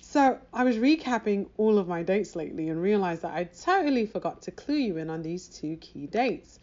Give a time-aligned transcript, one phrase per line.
[0.00, 4.42] So I was recapping all of my dates lately and realized that I totally forgot
[4.42, 6.58] to clue you in on these two key dates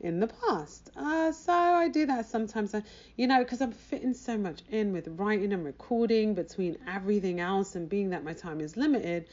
[0.00, 0.90] in the past.
[0.96, 2.80] Uh, so I do that sometimes, uh,
[3.16, 7.76] you know, because I'm fitting so much in with writing and recording between everything else
[7.76, 9.26] and being that my time is limited.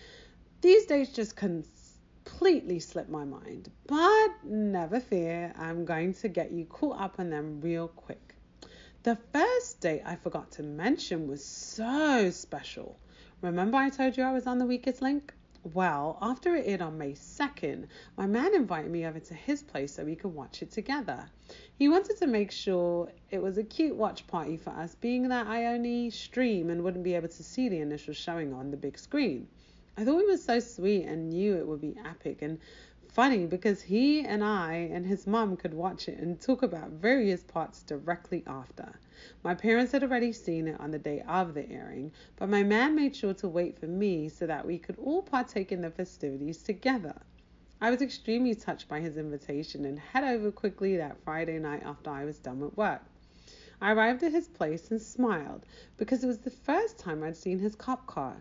[0.61, 1.35] These dates just
[2.25, 3.69] completely slipped my mind.
[3.87, 8.35] But never fear, I'm going to get you caught up on them real quick.
[9.03, 12.99] The first date I forgot to mention was so special.
[13.41, 15.33] Remember I told you I was on the weakest link?
[15.63, 19.93] Well, after it aired on May 2nd, my man invited me over to his place
[19.93, 21.29] so we could watch it together.
[21.77, 25.47] He wanted to make sure it was a cute watch party for us, being that
[25.47, 28.97] I only stream and wouldn't be able to see the initial showing on the big
[28.97, 29.47] screen.
[29.99, 32.59] I thought it was so sweet and knew it would be epic and
[33.09, 37.43] funny because he and I and his mum could watch it and talk about various
[37.43, 38.93] parts directly after.
[39.43, 42.95] My parents had already seen it on the day of the airing, but my man
[42.95, 46.63] made sure to wait for me so that we could all partake in the festivities
[46.63, 47.15] together.
[47.81, 52.09] I was extremely touched by his invitation and head over quickly that Friday night after
[52.09, 53.01] I was done with work.
[53.81, 55.65] I arrived at his place and smiled
[55.97, 58.37] because it was the first time I'd seen his cop car.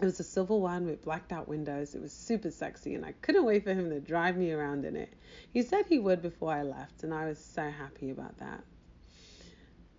[0.00, 1.94] It was a silver one with blacked out windows.
[1.94, 4.96] It was super sexy, and I couldn't wait for him to drive me around in
[4.96, 5.12] it.
[5.52, 8.64] He said he would before I left, and I was so happy about that.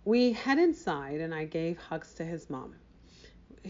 [0.04, 2.74] We head inside, and I gave hugs to his mom.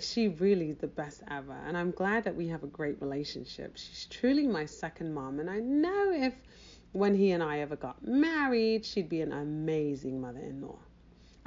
[0.00, 3.76] She really the best ever, and I'm glad that we have a great relationship.
[3.76, 6.34] She's truly my second mom, and I know if
[6.90, 10.78] when he and I ever got married, she'd be an amazing mother in law.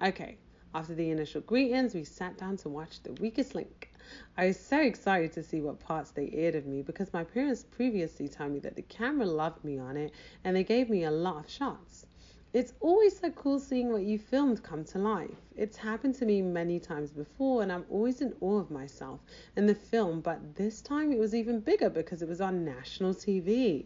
[0.02, 0.38] Okay,
[0.74, 3.89] after the initial greetings, we sat down to watch The Weakest Link.
[4.38, 7.64] I was so excited to see what parts they aired of me because my parents
[7.64, 10.12] previously told me that the camera loved me on it
[10.44, 12.06] and they gave me a lot of shots.
[12.52, 15.38] It's always so cool seeing what you filmed come to life.
[15.56, 19.20] It's happened to me many times before, and I'm always in awe of myself
[19.56, 23.14] and the film, but this time it was even bigger because it was on national
[23.14, 23.86] TV.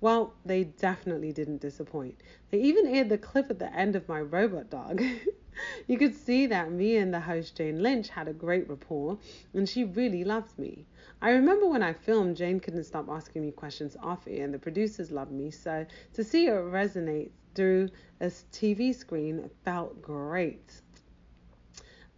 [0.00, 2.16] Well, they definitely didn't disappoint.
[2.50, 5.02] They even aired the clip at the end of my robot dog.
[5.86, 9.18] you could see that me and the host Jane Lynch had a great rapport
[9.54, 10.86] and she really loved me.
[11.20, 14.58] I remember when I filmed, Jane couldn't stop asking me questions off air and the
[14.58, 17.90] producers loved me, so to see it resonate through
[18.20, 20.80] a TV screen felt great.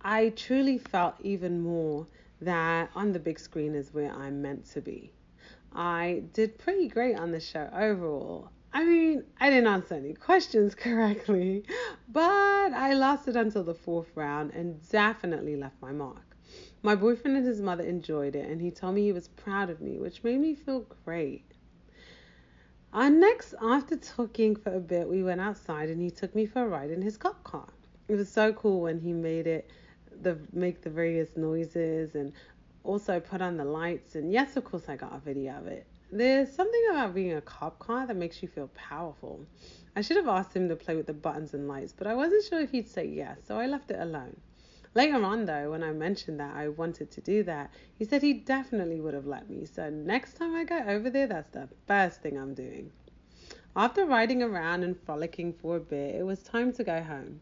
[0.00, 2.06] I truly felt even more
[2.40, 5.12] that on the big screen is where I'm meant to be.
[5.72, 8.50] I did pretty great on the show overall.
[8.74, 11.62] I mean, I didn't answer any questions correctly,
[12.08, 16.36] but I lasted until the fourth round and definitely left my mark.
[16.82, 19.80] My boyfriend and his mother enjoyed it, and he told me he was proud of
[19.80, 21.44] me, which made me feel great.
[22.92, 26.62] Uh, next, after talking for a bit, we went outside and he took me for
[26.62, 27.68] a ride in his cop car.
[28.08, 29.70] It was so cool when he made it
[30.20, 32.32] the make the various noises and
[32.84, 34.14] also put on the lights.
[34.14, 35.86] And yes, of course, I got a video of it.
[36.10, 39.46] There's something about being a cop car that makes you feel powerful.
[39.96, 42.44] I should have asked him to play with the buttons and lights, but I wasn't
[42.44, 44.36] sure if he'd say yes, so I left it alone.
[44.94, 48.32] Later on, though, when I mentioned that I wanted to do that, he said he
[48.32, 49.64] definitely would have let me.
[49.66, 52.92] So next time I go over there, that's the first thing I'm doing.
[53.74, 57.40] After riding around and frolicking for a bit, it was time to go home.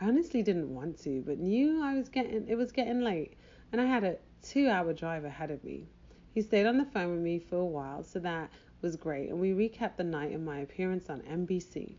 [0.00, 3.36] I honestly didn't want to, but knew I was getting it was getting late,
[3.72, 5.88] and I had a two-hour drive ahead of me.
[6.34, 8.50] He stayed on the phone with me for a while, so that
[8.80, 11.94] was great, and we recapped the night and my appearance on NBC.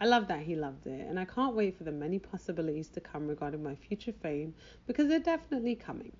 [0.00, 3.00] I love that he loved it, and I can't wait for the many possibilities to
[3.00, 4.54] come regarding my future fame
[4.86, 6.12] because they're definitely coming.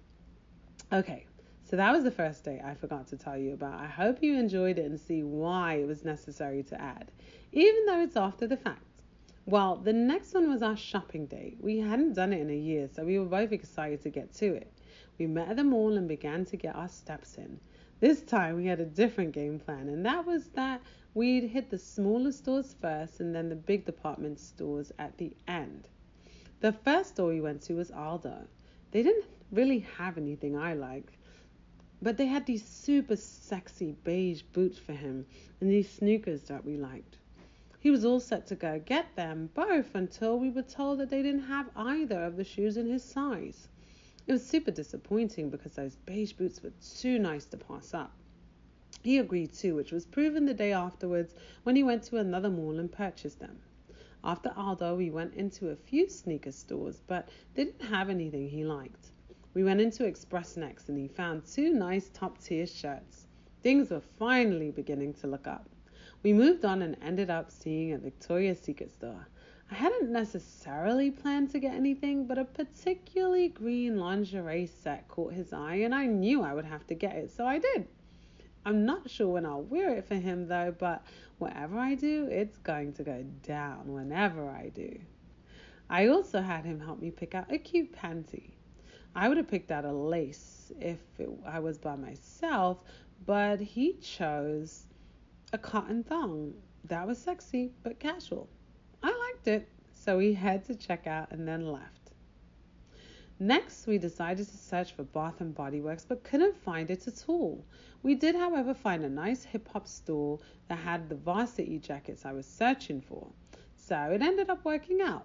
[0.93, 1.27] Okay,
[1.65, 3.81] so that was the first date I forgot to tell you about.
[3.81, 7.11] I hope you enjoyed it and see why it was necessary to add,
[7.53, 8.83] even though it's after the fact.
[9.47, 11.59] Well, the next one was our shopping date.
[11.61, 14.55] We hadn't done it in a year, so we were both excited to get to
[14.55, 14.73] it.
[15.19, 17.59] We met at the mall and began to get our steps in.
[17.99, 20.81] This time we had a different game plan, and that was that
[21.13, 25.89] we'd hit the smaller stores first and then the big department stores at the end.
[26.61, 28.47] The first store we went to was Aldo.
[28.93, 31.17] They didn't really have anything I liked,
[32.01, 35.27] but they had these super sexy beige boots for him
[35.61, 37.17] and these sneakers that we liked.
[37.81, 41.23] He was all set to go get them both until we were told that they
[41.23, 43.67] didn't have either of the shoes in his size.
[44.29, 48.13] It was super disappointing because those beige boots were too nice to pass up.
[49.03, 52.79] He agreed too, which was proven the day afterwards when he went to another mall
[52.79, 53.59] and purchased them.
[54.23, 58.65] After Aldo, we went into a few sneaker stores, but they didn't have anything he
[58.65, 59.13] liked.
[59.55, 63.29] We went into Express next and he found two nice top tier shirts.
[63.63, 65.71] Things were finally beginning to look up.
[66.23, 69.27] We moved on and ended up seeing a Victoria's Secret store.
[69.71, 75.53] I hadn't necessarily planned to get anything, but a particularly green lingerie set caught his
[75.53, 77.87] eye and I knew I would have to get it, so I did.
[78.65, 81.03] I'm not sure when I'll wear it for him though, but
[81.39, 84.99] whatever I do, it's going to go down whenever I do.
[85.91, 88.53] I also had him help me pick out a cute panty.
[89.15, 92.83] I would have picked out a lace if it, I was by myself,
[93.27, 94.87] but he chose
[95.53, 96.55] a cotton thong.
[96.85, 98.49] That was sexy but casual.
[99.39, 102.11] Liked it, so we had to check out and then left.
[103.39, 107.25] Next, we decided to search for Bath and Body Works but couldn't find it at
[107.29, 107.65] all.
[108.03, 112.33] We did, however, find a nice hip hop store that had the varsity jackets I
[112.33, 113.29] was searching for,
[113.77, 115.25] so it ended up working out.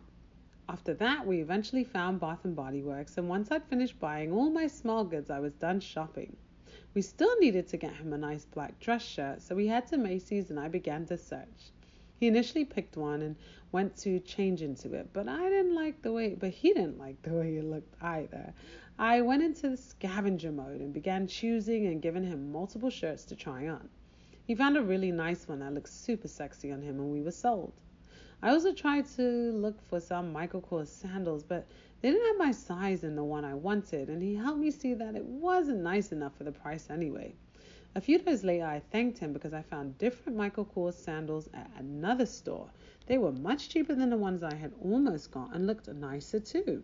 [0.70, 4.52] After that, we eventually found Bath and Body Works, and once I'd finished buying all
[4.52, 6.38] my small goods, I was done shopping.
[6.94, 9.98] We still needed to get him a nice black dress shirt, so we head to
[9.98, 11.72] Macy's and I began to search.
[12.24, 13.36] He initially picked one and
[13.74, 17.22] went to change into it, but I didn't like the way, but he didn't like
[17.22, 18.54] the way it looked either.
[18.98, 23.36] I went into the scavenger mode and began choosing and giving him multiple shirts to
[23.36, 23.90] try on.
[24.46, 27.30] He found a really nice one that looked super sexy on him and we were
[27.30, 27.74] sold.
[28.42, 31.68] I also tried to look for some Michael Kors sandals, but
[32.00, 34.94] they didn't have my size in the one I wanted, and he helped me see
[34.94, 37.36] that it wasn't nice enough for the price anyway.
[37.96, 41.70] A few days later, I thanked him because I found different Michael Kors sandals at
[41.78, 42.72] another store.
[43.06, 46.82] They were much cheaper than the ones I had almost got and looked nicer too.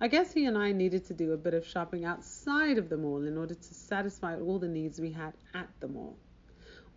[0.00, 2.96] I guess he and I needed to do a bit of shopping outside of the
[2.96, 6.18] mall in order to satisfy all the needs we had at the mall.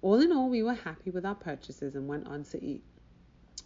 [0.02, 2.84] All in all, we were happy with our purchases and went on to eat.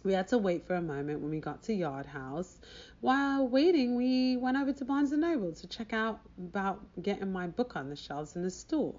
[0.04, 2.58] We had to wait for a moment when we got to Yard House.
[3.00, 7.46] While waiting, we went over to Barnes & Noble to check out about getting my
[7.46, 8.94] book on the shelves in the store.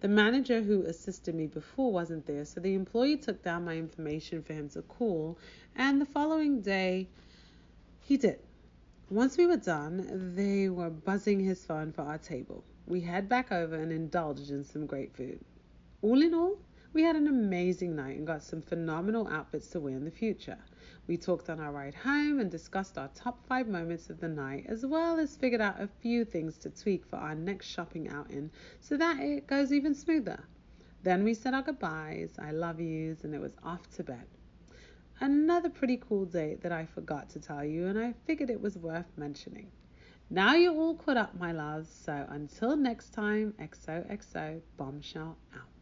[0.00, 4.42] The manager who assisted me before wasn't there, so the employee took down my information
[4.42, 5.38] for him to call,
[5.74, 7.08] and the following day
[8.00, 8.38] he did.
[9.08, 12.62] Once we were done, they were buzzing his phone for our table.
[12.86, 15.40] We head back over and indulged in some great food.
[16.02, 16.58] All in all,
[16.96, 20.56] we had an amazing night and got some phenomenal outfits to wear in the future.
[21.06, 24.64] We talked on our ride home and discussed our top five moments of the night,
[24.66, 28.50] as well as figured out a few things to tweak for our next shopping outing
[28.80, 30.42] so that it goes even smoother.
[31.02, 34.24] Then we said our goodbyes, I love yous, and it was off to bed.
[35.20, 38.78] Another pretty cool date that I forgot to tell you, and I figured it was
[38.78, 39.70] worth mentioning.
[40.30, 45.75] Now you're all caught up, my loves, so until next time, XOXO Bombshell out.